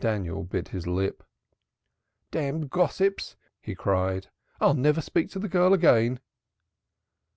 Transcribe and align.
Daniel 0.00 0.42
bit 0.42 0.70
his 0.70 0.88
lip. 0.88 1.22
"Damned 2.32 2.68
gossips!" 2.68 3.36
he 3.60 3.76
cried. 3.76 4.28
"I'll 4.60 4.74
never 4.74 5.00
speak 5.00 5.30
to 5.30 5.38
the 5.38 5.46
girl 5.48 5.72
again." 5.72 6.18